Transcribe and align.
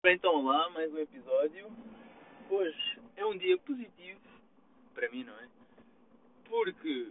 Bem, 0.00 0.14
então 0.14 0.46
lá, 0.46 0.70
mais 0.70 0.94
um 0.94 0.98
episódio. 0.98 1.72
Hoje 2.48 3.00
é 3.16 3.26
um 3.26 3.36
dia 3.36 3.58
positivo, 3.58 4.20
para 4.94 5.08
mim, 5.10 5.24
não 5.24 5.34
é? 5.34 5.48
Porque 6.48 7.08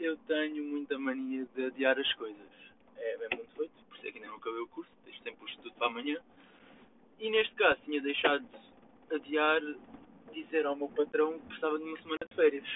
eu 0.00 0.16
tenho 0.26 0.64
muita 0.64 0.98
mania 0.98 1.46
de 1.54 1.66
adiar 1.66 1.96
as 1.96 2.12
coisas. 2.14 2.48
É 2.96 3.16
bem 3.18 3.38
muito 3.38 3.54
feito, 3.54 3.72
por 3.88 3.96
isso 3.98 4.06
é 4.08 4.10
que 4.10 4.18
ainda 4.18 4.30
não 4.30 4.36
acabei 4.36 4.62
o 4.62 4.66
curso, 4.66 4.90
deixo 5.04 5.22
sempre 5.22 5.44
o 5.44 5.48
estudo 5.48 5.72
para 5.74 5.86
amanhã. 5.86 6.20
E 7.20 7.30
neste 7.30 7.54
caso 7.54 7.80
tinha 7.84 8.02
deixado 8.02 8.44
de 9.08 9.14
adiar 9.14 9.60
dizer 10.32 10.66
ao 10.66 10.74
meu 10.74 10.88
patrão 10.88 11.38
que 11.38 11.46
precisava 11.46 11.78
de 11.78 11.84
uma 11.84 12.02
semana 12.02 12.26
de 12.28 12.34
férias. 12.34 12.68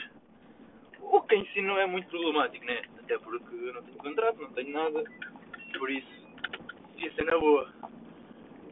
O 1.01 1.21
que 1.23 1.35
em 1.35 1.45
si 1.47 1.61
não 1.63 1.77
é 1.77 1.85
muito 1.85 2.09
problemático, 2.09 2.65
né? 2.65 2.83
Até 3.01 3.19
porque 3.19 3.57
eu 3.57 3.75
não 3.75 3.83
tenho 3.83 3.99
contrato, 3.99 4.41
não 4.41 4.53
tenho 4.53 4.73
nada, 4.73 5.03
por 5.77 5.91
isso 5.91 6.29
devia 6.95 7.13
ser 7.13 7.25
na 7.25 7.37
boa. 7.37 7.75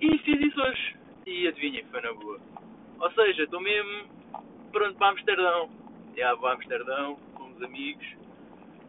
E 0.01 0.19
fiz 0.19 0.41
isso 0.41 0.61
hoje. 0.61 0.97
E 1.27 1.49
adivinhem, 1.49 1.85
foi 1.87 2.01
na 2.01 2.13
boa. 2.13 2.41
Ou 3.01 3.11
seja, 3.13 3.43
estou 3.43 3.61
mesmo 3.61 4.09
pronto 4.71 4.97
para 4.97 5.09
Amsterdão. 5.09 5.71
Já 6.17 6.35
vou 6.35 6.49
a 6.49 6.53
Amsterdão, 6.53 7.17
com 7.35 7.51
os 7.51 7.63
amigos. 7.63 8.07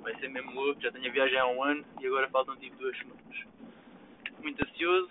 Vai 0.02 0.16
ser 0.20 0.30
mesmo 0.30 0.52
louco. 0.54 0.80
Já 0.82 0.92
tenho 0.92 1.10
a 1.10 1.12
viagem 1.12 1.40
há 1.40 1.48
um 1.48 1.64
ano 1.64 1.84
e 2.00 2.06
agora 2.06 2.30
faltam 2.30 2.56
tipo 2.58 2.78
duas 2.78 2.96
semanas. 2.98 3.46
Muito 4.44 4.64
ansioso, 4.64 5.10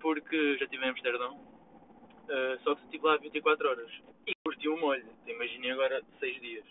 porque 0.00 0.56
já 0.56 0.64
estive 0.64 0.84
em 0.84 0.88
Amsterdão. 0.88 1.34
Uh, 1.34 2.58
só 2.62 2.74
que 2.74 2.82
estive 2.84 3.06
lá 3.06 3.18
24 3.18 3.68
horas. 3.68 3.90
E 4.26 4.32
curti 4.44 4.66
um 4.66 4.80
molho. 4.80 5.04
Imaginem 5.26 5.72
agora 5.72 6.02
6 6.20 6.40
dias. 6.40 6.64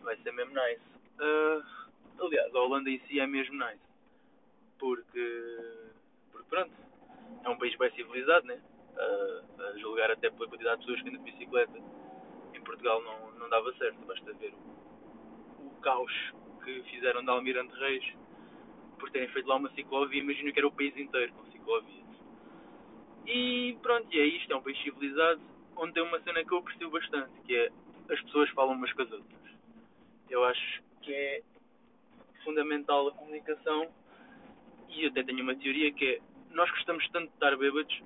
Vai 0.00 0.16
ser 0.16 0.32
mesmo 0.32 0.54
nice. 0.54 0.80
Uh, 1.20 2.24
aliás, 2.24 2.54
a 2.54 2.58
Holanda 2.58 2.88
em 2.88 2.98
si 3.00 3.20
é 3.20 3.26
mesmo 3.26 3.54
nice. 3.54 3.82
Porque. 4.78 5.58
Porque 6.32 6.48
pronto 6.48 6.81
é 7.44 7.48
um 7.48 7.58
país 7.58 7.76
bem 7.76 7.90
civilizado, 7.92 8.46
né? 8.46 8.60
A, 8.96 9.62
a 9.64 9.78
julgar 9.78 10.10
até 10.10 10.30
pela 10.30 10.48
quantidade 10.48 10.80
de 10.80 10.86
pessoas 10.86 11.02
que 11.02 11.08
andam 11.08 11.24
de 11.24 11.32
bicicleta. 11.32 11.78
Em 12.54 12.60
Portugal 12.60 13.02
não, 13.02 13.32
não 13.38 13.48
dava 13.48 13.72
certo, 13.74 13.98
basta 14.06 14.32
ver 14.34 14.52
o, 15.58 15.66
o 15.66 15.70
caos 15.80 16.12
que 16.64 16.82
fizeram 16.84 17.24
da 17.24 17.32
Almirante 17.32 17.74
Reis 17.74 18.04
por 18.98 19.10
terem 19.10 19.28
feito 19.28 19.48
lá 19.48 19.56
uma 19.56 19.70
ciclovia. 19.70 20.20
Imagino 20.20 20.52
que 20.52 20.58
era 20.58 20.68
o 20.68 20.72
país 20.72 20.96
inteiro 20.96 21.32
com 21.32 21.50
ciclovias. 21.50 22.02
E 23.26 23.76
pronto, 23.82 24.06
e 24.14 24.20
é 24.20 24.26
isto, 24.26 24.52
é 24.52 24.56
um 24.56 24.62
país 24.62 24.80
civilizado 24.82 25.40
onde 25.76 25.94
tem 25.94 26.02
uma 26.02 26.20
cena 26.20 26.44
que 26.44 26.52
eu 26.52 26.58
aprecio 26.58 26.90
bastante, 26.90 27.32
que 27.46 27.56
é 27.56 27.70
as 28.10 28.20
pessoas 28.22 28.50
falam 28.50 28.74
umas 28.74 28.92
com 28.92 29.02
as 29.02 29.12
outras. 29.12 29.40
Eu 30.28 30.44
acho 30.44 30.82
que 31.02 31.12
é 31.12 31.42
fundamental 32.44 33.08
a 33.08 33.12
comunicação 33.12 33.88
e 34.88 35.04
eu 35.04 35.10
até 35.10 35.22
tenho 35.22 35.42
uma 35.42 35.54
teoria 35.54 35.92
que 35.92 36.06
é 36.06 36.20
nós 36.54 36.70
gostamos 36.70 37.08
tanto 37.10 37.28
de 37.28 37.34
estar 37.34 37.56
bêbados, 37.56 38.02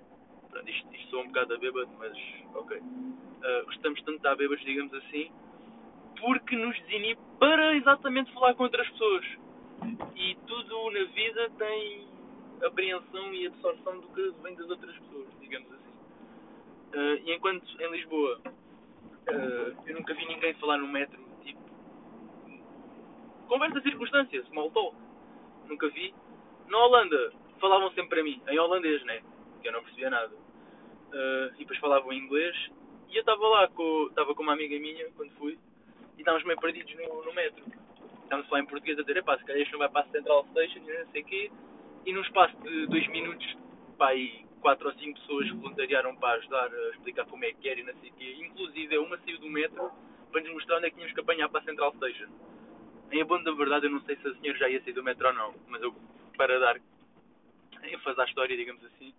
pronto, 0.50 0.70
isto, 0.70 0.94
isto 0.94 1.18
um 1.18 1.26
bocado 1.26 1.54
a 1.54 1.58
bêbado, 1.58 1.90
mas 1.98 2.16
ok. 2.54 2.78
Uh, 2.78 3.64
gostamos 3.66 3.98
tanto 4.00 4.10
de 4.12 4.16
estar 4.16 4.36
bêbados, 4.36 4.64
digamos 4.64 4.94
assim, 4.94 5.30
porque 6.20 6.56
nos 6.56 6.78
desinibe 6.82 7.20
para 7.38 7.76
exatamente 7.76 8.32
falar 8.32 8.54
com 8.54 8.64
outras 8.64 8.88
pessoas. 8.90 9.24
E 10.16 10.34
tudo 10.46 10.90
na 10.90 11.04
vida 11.12 11.50
tem 11.58 12.08
apreensão 12.64 13.34
e 13.34 13.46
absorção 13.46 14.00
do 14.00 14.08
que 14.08 14.32
vem 14.42 14.54
das 14.54 14.68
outras 14.70 14.96
pessoas, 14.96 15.28
digamos 15.40 15.70
assim. 15.72 15.86
Uh, 16.94 17.28
e 17.28 17.32
enquanto 17.34 17.66
em 17.80 17.90
Lisboa 17.90 18.40
uh, 18.44 19.76
eu 19.86 19.94
nunca 19.94 20.14
vi 20.14 20.26
ninguém 20.26 20.54
falar 20.54 20.78
no 20.78 20.88
metro, 20.88 21.20
tipo, 21.44 21.60
conversa 23.48 23.80
circunstância, 23.82 24.42
small 24.46 24.70
talk, 24.70 24.96
nunca 25.68 25.88
vi. 25.90 26.14
Na 26.68 26.78
Holanda, 26.78 27.32
falavam 27.60 27.88
sempre 27.90 28.08
para 28.08 28.22
mim, 28.22 28.40
em 28.48 28.58
holandês, 28.58 29.02
né? 29.04 29.22
Que 29.62 29.68
eu 29.68 29.72
não 29.72 29.82
percebia 29.82 30.10
nada. 30.10 30.34
Uh, 30.34 31.54
e 31.54 31.58
depois 31.58 31.78
falavam 31.78 32.12
em 32.12 32.18
inglês. 32.18 32.54
E 33.08 33.16
eu 33.16 33.20
estava 33.20 33.46
lá, 33.46 33.68
com, 33.68 34.06
estava 34.08 34.34
com 34.34 34.42
uma 34.42 34.52
amiga 34.52 34.78
minha, 34.78 35.08
quando 35.16 35.30
fui, 35.32 35.58
e 36.16 36.20
estávamos 36.20 36.46
meio 36.46 36.60
perdidos 36.60 36.94
no, 36.94 37.24
no 37.24 37.32
metro. 37.32 37.64
Estávamos 38.24 38.48
falar 38.48 38.62
em 38.62 38.66
português 38.66 38.98
a 38.98 39.02
dizer, 39.02 39.18
epá, 39.18 39.38
se 39.38 39.44
calhar 39.44 39.62
isto 39.62 39.72
não 39.72 39.78
vai 39.78 39.88
para 39.88 40.02
a 40.02 40.10
Central 40.10 40.44
Station 40.50 40.78
e 40.78 40.98
não 40.98 41.12
sei 41.12 41.22
o 41.22 41.24
quê. 41.24 41.50
E 42.04 42.12
num 42.12 42.22
espaço 42.22 42.56
de 42.62 42.86
dois 42.86 43.06
minutos, 43.08 43.56
pá, 43.96 44.14
e 44.14 44.44
quatro 44.60 44.88
ou 44.88 44.94
cinco 44.94 45.20
pessoas 45.20 45.48
voluntariaram 45.50 46.16
para 46.16 46.38
ajudar 46.38 46.68
a 46.72 46.90
explicar 46.90 47.24
como 47.26 47.44
é 47.44 47.52
que 47.52 47.68
era 47.68 47.78
e 47.78 47.84
não 47.84 47.94
sei 48.00 48.10
o 48.10 48.14
quê. 48.14 48.36
Inclusive, 48.40 48.98
uma 48.98 49.18
saiu 49.18 49.38
do 49.38 49.48
metro 49.48 49.90
para 50.32 50.40
nos 50.40 50.52
mostrar 50.52 50.78
onde 50.78 50.86
é 50.86 50.90
que 50.90 50.96
tínhamos 50.96 51.14
que 51.14 51.20
apanhar 51.20 51.48
para 51.48 51.60
a 51.60 51.64
Central 51.64 51.94
Station. 51.94 52.26
Em 53.12 53.22
abono 53.22 53.44
da 53.44 53.52
verdade, 53.52 53.86
eu 53.86 53.90
não 53.90 54.00
sei 54.00 54.16
se 54.16 54.26
a 54.26 54.34
senhora 54.34 54.58
já 54.58 54.68
ia 54.68 54.82
sair 54.82 54.92
do 54.92 55.04
metro 55.04 55.28
ou 55.28 55.32
não, 55.32 55.54
mas 55.68 55.80
eu, 55.80 55.94
para 56.36 56.58
dar 56.58 56.80
ênfase 57.92 58.20
à 58.20 58.24
história, 58.24 58.56
digamos 58.56 58.84
assim, 58.84 59.14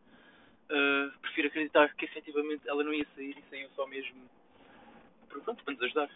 uh, 0.72 1.20
prefiro 1.20 1.48
acreditar 1.48 1.94
que 1.96 2.06
efetivamente 2.06 2.68
ela 2.68 2.84
não 2.84 2.94
ia 2.94 3.06
sair 3.16 3.38
e 3.38 3.50
saiu 3.50 3.70
só 3.76 3.86
mesmo 3.88 4.30
pronto, 5.30 5.64
para 5.64 5.74
nos 5.74 5.84
ajudar. 5.84 6.10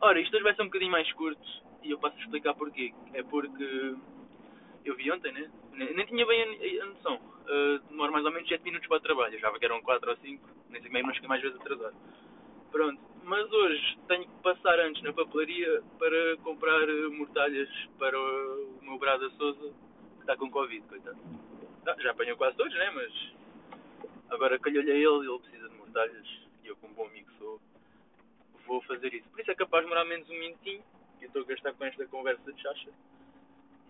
Ora, 0.00 0.20
isto 0.20 0.34
hoje 0.34 0.44
vai 0.44 0.54
ser 0.54 0.62
um 0.62 0.66
bocadinho 0.66 0.90
mais 0.90 1.10
curto 1.12 1.46
e 1.82 1.90
eu 1.90 1.98
passo 1.98 2.16
a 2.16 2.20
explicar 2.20 2.54
porquê. 2.54 2.92
É 3.14 3.22
porque 3.22 3.94
eu 4.84 4.94
vi 4.96 5.10
ontem, 5.10 5.32
né? 5.32 5.50
Nem, 5.72 6.06
tinha 6.06 6.26
bem 6.26 6.80
a, 6.80 6.86
noção. 6.86 7.16
Uh, 7.16 7.78
demora 7.90 8.12
mais 8.12 8.24
ou 8.24 8.32
menos 8.32 8.48
7 8.48 8.62
minutos 8.64 8.86
para 8.88 8.96
o 8.98 9.00
trabalho. 9.00 9.34
Eu 9.34 9.38
achava 9.38 9.58
que 9.58 9.64
eram 9.64 9.80
4 9.82 10.10
ou 10.10 10.16
5, 10.16 10.48
nem 10.70 10.82
sei 10.82 10.90
mesmo, 10.90 11.08
mas 11.08 11.18
que 11.18 11.28
mais 11.28 11.42
vezes 11.42 11.60
atrasado. 11.60 11.96
Pronto, 12.70 13.00
mas 13.24 13.50
hoje 13.50 13.98
tenho 14.08 14.24
que 14.24 14.42
passar 14.42 14.78
antes 14.80 15.02
na 15.02 15.12
papelaria 15.12 15.82
para 15.98 16.36
comprar 16.38 16.86
mortalhas 17.10 17.68
para 17.98 18.18
o 18.18 18.78
meu 18.82 18.98
brado 18.98 19.30
Souza 19.32 19.85
está 20.26 20.36
com 20.36 20.50
Covid, 20.50 20.84
coitado. 20.88 21.16
Ah, 21.86 21.94
já 22.00 22.10
apanhou 22.10 22.36
quase 22.36 22.56
todos, 22.56 22.74
né? 22.74 22.90
Mas 22.90 23.12
agora 24.28 24.58
calhou-lhe 24.58 24.90
a 24.90 24.94
ele, 24.94 25.30
ele 25.30 25.38
precisa 25.38 25.68
de 25.68 25.76
mortalhas 25.76 26.26
e 26.64 26.66
eu, 26.66 26.76
como 26.76 26.94
bom 26.94 27.06
amigo 27.06 27.30
sou, 27.38 27.60
vou 28.66 28.82
fazer 28.82 29.14
isso. 29.14 29.28
Por 29.30 29.40
isso 29.40 29.52
é 29.52 29.54
capaz 29.54 29.84
de 29.84 29.88
demorar 29.88 30.04
menos 30.04 30.28
um 30.28 30.36
minutinho 30.36 30.82
e 31.20 31.24
eu 31.24 31.28
estou 31.28 31.42
a 31.42 31.44
gastar 31.44 31.72
com 31.74 31.84
esta 31.84 32.04
conversa 32.06 32.52
de 32.52 32.60
chacha. 32.60 32.90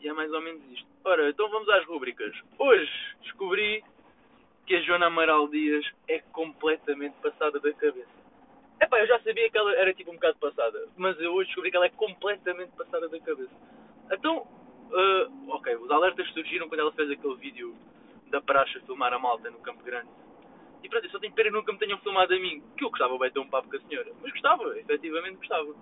E 0.02 0.08
é 0.08 0.12
mais 0.12 0.30
ou 0.30 0.42
menos 0.42 0.62
isto. 0.70 0.86
Ora, 1.04 1.30
então 1.30 1.48
vamos 1.48 1.70
às 1.70 1.86
rubricas. 1.86 2.34
Hoje 2.58 3.16
descobri 3.22 3.82
que 4.66 4.76
a 4.76 4.82
Joana 4.82 5.06
Amaral 5.06 5.48
Dias 5.48 5.90
é 6.06 6.18
completamente 6.18 7.14
passada 7.22 7.58
da 7.58 7.72
cabeça. 7.72 8.26
Epá, 8.78 9.00
eu 9.00 9.06
já 9.06 9.18
sabia 9.20 9.48
que 9.48 9.56
ela 9.56 9.74
era 9.74 9.94
tipo 9.94 10.10
um 10.10 10.14
bocado 10.14 10.36
passada, 10.36 10.86
mas 10.98 11.18
eu 11.18 11.32
hoje 11.32 11.46
descobri 11.46 11.70
que 11.70 11.78
ela 11.78 11.86
é 11.86 11.90
completamente 11.90 12.72
passada 12.72 13.08
da 13.08 13.18
cabeça. 13.20 13.54
Então, 14.12 14.46
Uh, 14.90 15.50
ok, 15.50 15.74
os 15.76 15.90
alertas 15.90 16.28
surgiram 16.30 16.68
quando 16.68 16.80
ela 16.80 16.92
fez 16.92 17.10
aquele 17.10 17.34
vídeo 17.36 17.74
da 18.30 18.40
praxe 18.40 18.78
a 18.78 18.80
filmar 18.82 19.12
a 19.12 19.18
malta 19.18 19.50
no 19.50 19.58
Campo 19.58 19.82
Grande. 19.82 20.08
E 20.82 20.88
pronto, 20.88 21.04
eu 21.04 21.10
só 21.10 21.18
tenho 21.18 21.32
pena 21.32 21.50
que 21.50 21.56
nunca 21.56 21.72
me 21.72 21.78
tenham 21.78 21.98
filmado 21.98 22.32
a 22.32 22.38
mim, 22.38 22.62
que 22.76 22.84
eu 22.84 22.90
gostava 22.90 23.18
bem 23.18 23.28
de 23.28 23.34
ter 23.34 23.40
um 23.40 23.48
papo 23.48 23.68
com 23.68 23.76
a 23.76 23.80
senhora. 23.80 24.12
Mas 24.22 24.32
gostava, 24.32 24.78
efetivamente 24.78 25.36
gostava. 25.38 25.74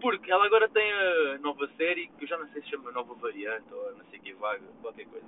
Porque 0.00 0.30
ela 0.30 0.44
agora 0.44 0.68
tem 0.68 0.92
a 0.92 1.38
nova 1.38 1.68
série, 1.76 2.08
que 2.18 2.24
eu 2.24 2.28
já 2.28 2.38
não 2.38 2.48
sei 2.48 2.62
se 2.62 2.70
chama 2.70 2.92
Nova 2.92 3.14
Variante 3.14 3.72
ou 3.72 3.96
não 3.96 4.04
sei 4.06 4.18
que 4.18 4.32
vaga, 4.34 4.64
qualquer 4.82 5.06
coisa. 5.06 5.26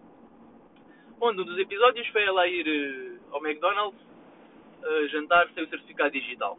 Onde 1.20 1.40
um 1.40 1.44
dos 1.44 1.58
episódios 1.58 2.06
foi 2.08 2.24
ela 2.24 2.46
ir 2.46 2.66
uh, 2.66 3.34
ao 3.34 3.44
McDonald's 3.44 4.06
jantar 5.10 5.48
sem 5.54 5.64
o 5.64 5.68
certificado 5.68 6.10
digital. 6.10 6.58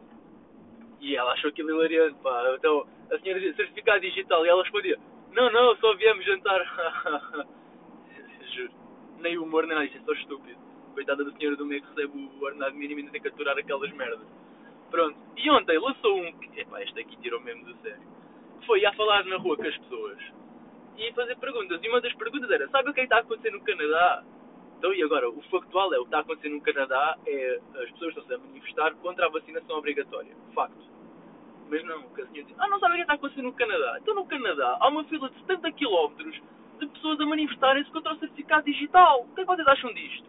E 1.00 1.16
ela 1.16 1.32
achou 1.32 1.50
aquilo 1.50 1.70
hilariante, 1.70 2.18
pá. 2.22 2.54
Então 2.56 2.86
a 3.10 3.18
senhora 3.18 3.40
dizia 3.40 3.56
certificado 3.56 4.00
digital 4.00 4.44
e 4.44 4.48
ela 4.48 4.62
respondia 4.62 4.98
não, 5.38 5.52
não, 5.52 5.76
só 5.76 5.94
viemos 5.94 6.24
jantar. 6.24 6.60
Juro. 8.52 8.72
Nem 9.18 9.38
humor 9.38 9.66
nem 9.66 9.74
nada, 9.74 9.86
isto 9.86 9.98
é 9.98 10.00
só 10.00 10.12
estúpido. 10.12 10.58
Coitada 10.94 11.24
da 11.24 11.30
senhora 11.32 11.54
do 11.54 11.64
meio 11.64 11.80
que 11.80 11.88
recebe 11.88 12.18
o 12.18 12.42
ordenado 12.42 12.74
mínimo 12.74 12.98
e 12.98 13.02
ainda 13.02 13.12
tem 13.12 13.22
que 13.22 13.28
aturar 13.28 13.56
aquelas 13.56 13.92
merdas. 13.92 14.26
Pronto. 14.90 15.16
E 15.36 15.48
ontem 15.50 15.78
lançou 15.78 16.20
um 16.20 16.32
que. 16.32 16.60
Epá, 16.60 16.82
este 16.82 17.00
aqui 17.00 17.16
tirou 17.18 17.40
mesmo 17.40 17.64
do 17.64 17.76
sério. 17.82 18.02
Foi 18.66 18.84
a 18.84 18.92
falar 18.94 19.24
na 19.26 19.36
rua 19.36 19.56
com 19.56 19.62
as 19.62 19.78
pessoas 19.78 20.18
e 20.96 21.12
fazer 21.12 21.36
perguntas. 21.36 21.80
E 21.82 21.88
uma 21.88 22.00
das 22.00 22.12
perguntas 22.14 22.50
era: 22.50 22.68
sabe 22.68 22.90
o 22.90 22.94
que 22.94 23.00
é 23.00 23.02
que 23.02 23.06
está 23.06 23.18
a 23.18 23.20
acontecer 23.20 23.50
no 23.50 23.60
Canadá? 23.60 24.24
Então, 24.76 24.92
e 24.92 25.02
agora? 25.02 25.30
O 25.30 25.40
factual 25.42 25.94
é: 25.94 25.98
o 25.98 26.02
que 26.02 26.08
está 26.08 26.18
a 26.18 26.20
acontecer 26.22 26.48
no 26.48 26.60
Canadá 26.60 27.16
é 27.26 27.60
as 27.76 27.90
pessoas 27.92 28.16
estão-se 28.16 28.34
a 28.34 28.38
manifestar 28.38 28.94
contra 28.96 29.26
a 29.26 29.28
vacinação 29.28 29.78
obrigatória. 29.78 30.34
Facto. 30.52 30.97
Mas 31.70 31.84
não, 31.84 32.06
o 32.06 32.14
senhora 32.14 32.30
diz, 32.32 32.54
ah, 32.58 32.68
não 32.68 32.80
sabe 32.80 32.94
o 32.94 32.96
que 32.96 33.02
está 33.02 33.14
acontecendo 33.14 33.44
no 33.44 33.52
Canadá. 33.52 33.98
Então 34.00 34.14
no 34.14 34.26
Canadá 34.26 34.78
há 34.80 34.88
uma 34.88 35.04
fila 35.04 35.28
de 35.28 35.38
70 35.40 35.72
km 35.72 36.30
de 36.80 36.86
pessoas 36.86 37.20
a 37.20 37.26
manifestarem-se 37.26 37.90
contra 37.90 38.14
o 38.14 38.18
certificado 38.18 38.64
digital. 38.64 39.22
O 39.22 39.34
que 39.34 39.40
é 39.40 39.44
que 39.44 39.50
vocês 39.50 39.68
acham 39.68 39.92
disto? 39.92 40.24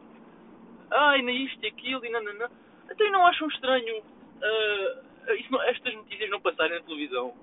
Ah, 0.92 1.18
e 1.18 1.46
isto 1.46 1.64
e 1.64 1.68
aquilo 1.68 2.06
e 2.06 2.10
nananã. 2.10 2.50
Então 2.90 3.12
não 3.12 3.26
acham 3.26 3.48
estranho 3.48 4.00
uh, 4.00 5.10
isso 5.36 5.62
estas 5.62 5.94
notícias 5.94 6.30
não 6.30 6.42
passarem 6.42 6.80
na 6.80 6.86
televisão? 6.86 7.34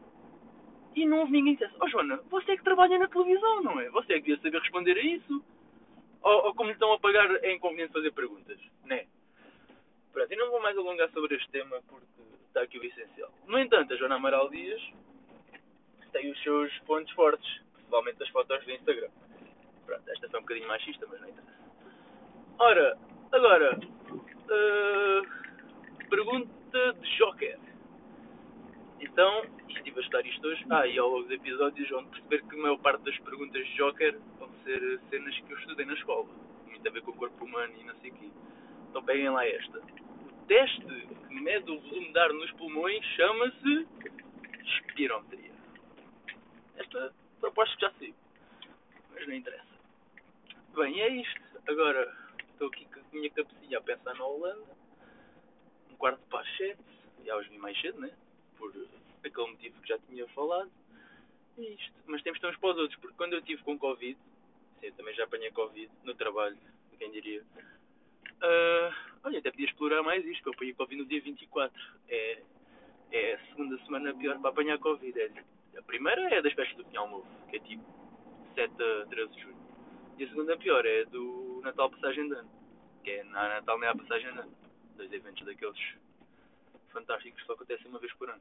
E 0.94 1.04
não 1.04 1.20
houve 1.20 1.32
ninguém 1.32 1.56
que 1.56 1.64
dissesse, 1.64 1.78
oh 1.82 1.88
Joana, 1.88 2.20
você 2.30 2.52
é 2.52 2.56
que 2.56 2.64
trabalha 2.64 2.98
na 2.98 3.06
televisão, 3.06 3.62
não 3.62 3.78
é? 3.78 3.90
Você 3.90 4.14
é 4.14 4.16
que 4.16 4.22
devia 4.22 4.42
saber 4.42 4.58
responder 4.60 4.96
a 4.96 5.02
isso. 5.02 5.44
Ou, 6.22 6.46
ou 6.46 6.54
como 6.54 6.70
lhe 6.70 6.72
estão 6.72 6.92
a 6.92 6.98
pagar, 6.98 7.30
é 7.44 7.54
inconveniente 7.54 7.92
fazer 7.92 8.10
perguntas, 8.12 8.58
não 8.84 8.96
é? 8.96 9.06
Pronto, 10.16 10.32
e 10.32 10.36
não 10.36 10.50
vou 10.50 10.62
mais 10.62 10.74
alongar 10.78 11.10
sobre 11.10 11.36
este 11.36 11.50
tema 11.50 11.78
porque 11.90 12.06
está 12.48 12.62
aqui 12.62 12.78
o 12.78 12.84
essencial. 12.84 13.30
No 13.46 13.58
entanto, 13.58 13.92
a 13.92 13.96
Joana 13.98 14.14
Amaral 14.14 14.48
Dias 14.48 14.80
tem 16.10 16.30
os 16.30 16.42
seus 16.42 16.72
pontos 16.86 17.12
fortes, 17.12 17.60
principalmente 17.74 18.22
as 18.22 18.28
fotos 18.30 18.64
do 18.64 18.72
Instagram. 18.72 19.10
Pronto, 19.84 20.10
esta 20.10 20.26
foi 20.30 20.40
um 20.40 20.42
bocadinho 20.42 20.68
machista, 20.68 21.06
mas 21.06 21.20
não 21.20 21.28
interessa. 21.28 21.70
Ora, 22.58 22.98
agora, 23.30 23.78
Uh, 24.46 25.26
pergunta 26.08 26.92
de 26.92 27.16
Joker. 27.18 27.58
Então, 29.00 29.44
estive 29.68 29.98
a 29.98 30.02
estudar 30.02 30.24
isto 30.24 30.46
hoje. 30.46 30.64
Ah, 30.70 30.86
e 30.86 30.96
ao 30.98 31.10
longo 31.10 31.24
dos 31.24 31.32
episódios 31.32 31.90
vão 31.90 32.06
perceber 32.06 32.42
que 32.44 32.54
a 32.54 32.62
maior 32.62 32.78
parte 32.78 33.02
das 33.02 33.18
perguntas 33.18 33.66
de 33.66 33.74
Joker 33.74 34.16
vão 34.38 34.48
ser 34.64 35.00
cenas 35.10 35.36
que 35.40 35.52
eu 35.52 35.58
estudei 35.58 35.84
na 35.84 35.94
escola. 35.94 36.28
Muito 36.64 36.88
a 36.88 36.90
ver 36.92 37.02
com 37.02 37.10
o 37.10 37.16
corpo 37.16 37.44
humano 37.44 37.74
e 37.76 37.84
não 37.84 37.94
sei 37.96 38.12
o 38.12 38.14
quê. 38.14 38.30
Então 38.96 39.04
peguem 39.04 39.28
lá 39.28 39.46
esta. 39.46 39.78
O 39.78 40.46
teste 40.48 40.80
que 40.80 41.34
mede 41.34 41.70
o 41.70 41.78
volume 41.78 42.14
de 42.14 42.18
ar 42.18 42.32
nos 42.32 42.50
pulmões 42.52 43.04
chama-se 43.14 43.86
espirometria. 44.64 45.52
Esta 46.78 47.12
proposta 47.38 47.76
já 47.78 47.92
sei. 47.98 48.14
Mas 49.12 49.28
não 49.28 49.34
interessa. 49.34 49.66
Bem, 50.74 50.98
é 50.98 51.08
isto. 51.10 51.42
Agora 51.68 52.10
estou 52.52 52.68
aqui 52.68 52.86
com 52.86 53.00
a 53.00 53.02
minha 53.12 53.28
cabecinha 53.28 53.76
a 53.76 53.82
pensar 53.82 54.14
na 54.14 54.24
Holanda. 54.24 54.64
Um 55.90 55.96
quarto 55.96 56.22
para 56.30 56.40
as 56.40 56.56
sete. 56.56 56.80
Já 57.26 57.36
os 57.36 57.46
vi 57.48 57.58
mais 57.58 57.78
cedo, 57.78 58.00
né? 58.00 58.10
Por 58.56 58.72
aquele 59.22 59.50
motivo 59.50 59.82
que 59.82 59.88
já 59.90 59.98
tinha 60.08 60.26
falado. 60.28 60.70
E 61.58 61.74
isto. 61.74 61.92
Mas 62.06 62.22
temos 62.22 62.42
uns 62.42 62.56
para 62.56 62.70
os 62.70 62.78
outros, 62.78 62.98
porque 62.98 63.16
quando 63.18 63.34
eu 63.34 63.40
estive 63.40 63.62
com 63.62 63.78
Covid, 63.78 64.18
sim, 64.80 64.92
também 64.92 65.14
já 65.14 65.24
apanhei 65.24 65.50
Covid 65.50 65.92
no 66.02 66.14
trabalho, 66.14 66.56
quem 66.98 67.10
diria. 67.10 67.44
Uh, 68.42 68.94
olha, 69.24 69.38
até 69.38 69.50
podia 69.50 69.66
explorar 69.66 70.02
mais 70.02 70.24
isto, 70.24 70.42
que 70.42 70.48
eu 70.48 70.52
apanhei 70.52 70.74
Covid 70.74 71.02
no 71.02 71.08
dia 71.08 71.20
24. 71.20 71.82
É, 72.08 72.42
é 73.12 73.34
a 73.34 73.46
segunda 73.46 73.78
semana 73.84 74.14
pior 74.14 74.38
para 74.40 74.50
apanhar 74.50 74.78
Covid. 74.78 75.18
É, 75.20 75.30
a 75.78 75.82
primeira 75.82 76.34
é 76.34 76.42
das 76.42 76.52
festas 76.52 76.76
do 76.76 76.84
Pinhal 76.84 77.08
Novo, 77.08 77.26
que 77.48 77.56
é 77.56 77.60
tipo 77.60 77.84
7 78.54 78.72
a 78.82 79.06
13 79.06 79.32
de 79.32 79.42
junho. 79.42 79.56
E 80.18 80.24
a 80.24 80.28
segunda 80.28 80.56
pior 80.56 80.84
é 80.86 81.04
do 81.06 81.60
Natal 81.62 81.90
Passagem 81.90 82.28
de 82.28 82.34
Ano, 82.34 82.50
que 83.04 83.10
é 83.10 83.24
na 83.24 83.48
Natal 83.48 83.78
nem 83.78 83.88
há 83.88 83.94
Passagem 83.94 84.32
de 84.32 84.38
Ano. 84.38 84.52
Dois 84.96 85.12
eventos 85.12 85.44
daqueles 85.44 85.78
fantásticos 86.92 87.40
que 87.40 87.46
só 87.46 87.52
acontecem 87.52 87.86
uma 87.88 87.98
vez 87.98 88.12
por 88.14 88.30
ano. 88.30 88.40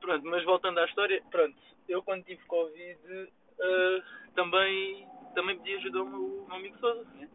Pronto, 0.00 0.26
mas 0.26 0.44
voltando 0.44 0.78
à 0.78 0.84
história, 0.84 1.22
pronto, 1.30 1.56
eu 1.88 2.02
quando 2.02 2.24
tive 2.24 2.42
Covid 2.46 2.98
uh, 3.04 4.02
também, 4.34 5.06
também 5.34 5.56
pedi 5.58 5.76
ajuda 5.76 6.00
ao 6.00 6.06
meu, 6.06 6.44
meu 6.48 6.56
amigo 6.56 6.78
Sousa, 6.78 7.04
né? 7.14 7.28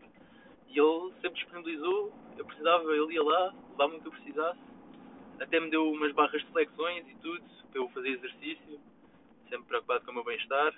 E 0.73 0.79
ele 0.79 1.13
sempre 1.21 1.39
disponibilizou, 1.39 2.11
eu 2.35 2.45
precisava, 2.45 2.91
ele 2.91 3.13
ia 3.13 3.23
lá, 3.23 3.53
levava-me 3.69 3.99
o 3.99 4.01
que 4.01 4.07
eu 4.07 4.11
precisasse, 4.11 4.59
até 5.39 5.59
me 5.59 5.69
deu 5.69 5.91
umas 5.91 6.11
barras 6.13 6.41
de 6.41 6.51
flexões 6.51 7.07
e 7.07 7.15
tudo, 7.15 7.43
para 7.69 7.79
eu 7.79 7.89
fazer 7.89 8.09
exercício, 8.09 8.79
sempre 9.49 9.67
preocupado 9.67 10.03
com 10.03 10.11
o 10.11 10.13
meu 10.15 10.23
bem-estar. 10.23 10.73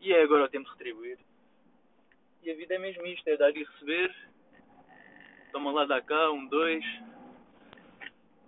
E 0.00 0.12
é 0.12 0.22
agora 0.22 0.44
o 0.44 0.48
tempo 0.48 0.64
de 0.64 0.72
retribuir. 0.72 1.18
E 2.42 2.50
a 2.50 2.54
vida 2.56 2.74
é 2.74 2.78
mesmo 2.78 3.06
isto, 3.06 3.28
é 3.28 3.36
dar 3.36 3.50
e 3.50 3.62
receber. 3.62 4.14
Toma 5.52 5.70
lá, 5.70 5.84
dá 5.84 6.02
cá, 6.02 6.30
um, 6.32 6.46
dois. 6.48 6.84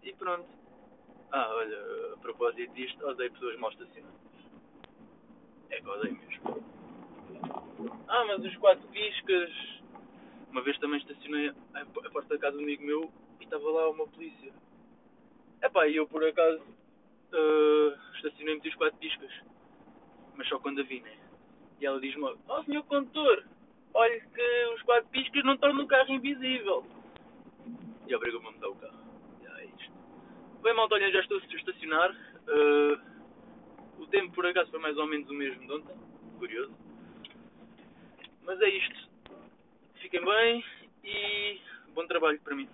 E 0.02 0.12
pronto. 0.14 0.48
Ah, 1.30 1.48
olha, 1.54 2.14
a 2.14 2.16
propósito 2.18 2.72
disto, 2.74 3.06
odeio 3.06 3.30
pessoas 3.32 3.58
mal 3.58 3.70
estacionadas. 3.70 4.18
É 5.70 5.80
que 5.80 5.88
odeio 5.88 6.16
mesmo. 6.16 6.64
Ah, 8.08 8.24
mas 8.24 8.44
os 8.44 8.56
quatro 8.56 8.86
piscas. 8.88 9.77
Uma 10.50 10.62
vez 10.62 10.78
também 10.78 10.98
estacionei 10.98 11.52
a 11.74 11.84
porta 11.84 12.34
da 12.34 12.38
casa 12.38 12.56
de 12.56 12.62
um 12.62 12.66
amigo 12.66 12.84
meu 12.84 13.12
e 13.40 13.44
estava 13.44 13.68
lá 13.70 13.90
uma 13.90 14.06
polícia. 14.06 14.52
Epá, 15.62 15.86
e 15.86 15.96
eu 15.96 16.06
por 16.06 16.24
acaso 16.24 16.62
uh, 16.62 18.16
estacionei-me 18.16 18.66
os 18.66 18.74
quatro 18.74 18.98
piscas. 18.98 19.30
Mas 20.36 20.48
só 20.48 20.58
quando 20.58 20.80
a 20.80 20.84
vi, 20.84 21.00
né? 21.00 21.16
E 21.80 21.86
ela 21.86 22.00
diz-me 22.00 22.22
logo, 22.22 22.38
oh 22.48 22.62
senhor 22.64 22.82
condutor, 22.84 23.44
olhe 23.94 24.20
que 24.20 24.74
os 24.74 24.82
quatro 24.82 25.08
piscas 25.10 25.44
não 25.44 25.56
tornam 25.56 25.84
o 25.84 25.88
carro 25.88 26.12
invisível. 26.12 26.84
E 28.06 28.14
obrigou-me 28.14 28.48
a 28.48 28.50
mudar 28.52 28.68
o 28.68 28.76
carro. 28.76 28.98
Já 29.44 29.60
é 29.60 29.66
isto. 29.66 29.92
Bem, 30.62 30.74
malta, 30.74 30.94
olha, 30.94 31.10
já 31.12 31.20
estou 31.20 31.38
a 31.38 31.56
estacionar. 31.56 32.10
Uh, 32.48 34.02
o 34.02 34.06
tempo 34.06 34.32
por 34.32 34.46
acaso 34.46 34.70
foi 34.70 34.80
mais 34.80 34.96
ou 34.96 35.06
menos 35.06 35.28
o 35.28 35.34
mesmo 35.34 35.66
de 35.66 35.72
ontem. 35.72 35.96
Curioso. 36.38 36.72
Mas 38.44 38.60
é 38.60 38.68
isto. 38.70 39.07
Fiquem 40.10 40.24
bem 40.24 40.64
e 41.04 41.60
bom 41.94 42.06
trabalho 42.06 42.40
para 42.40 42.56
mim. 42.56 42.66